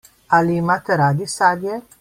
Ali 0.37 0.53
imate 0.61 0.91
radi 1.01 1.25
sadje? 1.37 1.73